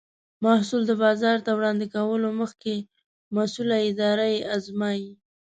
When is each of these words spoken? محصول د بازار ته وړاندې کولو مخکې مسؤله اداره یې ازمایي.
محصول 0.43 0.83
د 0.87 0.91
بازار 1.03 1.37
ته 1.45 1.51
وړاندې 1.57 1.85
کولو 1.95 2.27
مخکې 2.41 2.73
مسؤله 3.37 3.75
اداره 3.89 4.25
یې 4.33 4.39
ازمایي. 4.55 5.11